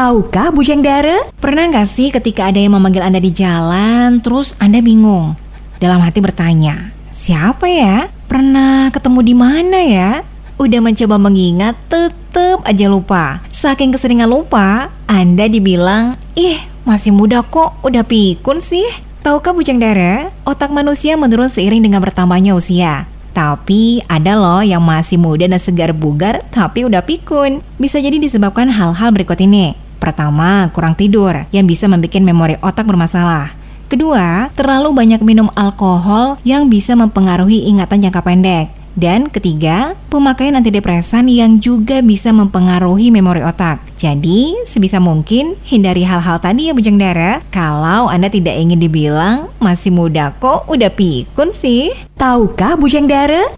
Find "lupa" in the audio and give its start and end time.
12.88-13.44, 14.24-14.88